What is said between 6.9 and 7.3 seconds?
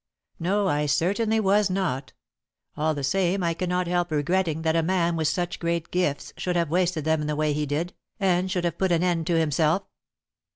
them in